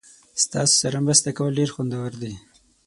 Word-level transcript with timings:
ستاسو 0.43 0.73
سره 0.81 0.97
مرسته 1.05 1.29
کول 1.37 1.51
ډیر 1.59 1.69
خوندور 1.75 2.11
دي. 2.21 2.33